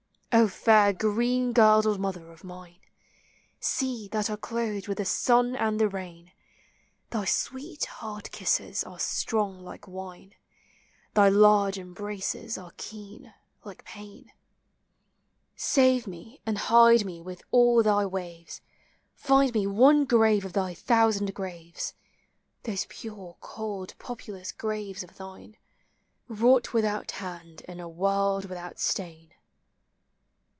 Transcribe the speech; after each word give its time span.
O 0.33 0.47
fair 0.47 0.93
green 0.93 1.51
girdled 1.51 1.99
mother 1.99 2.31
of 2.31 2.41
mine, 2.45 2.79
Sea, 3.59 4.07
that 4.13 4.29
are 4.29 4.37
clothed 4.37 4.87
with 4.87 4.97
the 4.99 5.03
sun 5.03 5.57
and 5.57 5.77
the 5.77 5.89
rain, 5.89 6.31
Thy 7.09 7.25
sweet 7.25 7.83
hard 7.83 8.31
kisses 8.31 8.81
are 8.85 8.97
strong 8.97 9.61
like 9.61 9.89
wine, 9.89 10.33
Thy 11.15 11.27
large 11.27 11.77
embraces 11.77 12.57
are 12.57 12.71
keen 12.77 13.33
like 13.65 13.83
pain. 13.83 14.31
THE 15.55 15.61
SEA. 15.61 15.99
379 15.99 16.01
Save 16.05 16.07
me 16.07 16.41
and 16.45 16.57
hide 16.59 17.03
me 17.03 17.21
with 17.21 17.43
all 17.51 17.83
thy 17.83 18.05
waves, 18.05 18.61
Find 19.13 19.53
me 19.53 19.67
one 19.67 20.05
grave 20.05 20.45
of 20.45 20.53
thy 20.53 20.73
thousand 20.73 21.33
graves, 21.33 21.93
Those 22.63 22.85
pure 22.87 23.35
cold 23.41 23.95
populous 23.99 24.53
graves 24.53 25.03
of 25.03 25.17
thine,— 25.17 25.57
Wrought 26.29 26.71
without 26.73 27.11
hand 27.11 27.63
in 27.67 27.81
a 27.81 27.89
world 27.89 28.45
without 28.45 28.79
stain. 28.79 29.33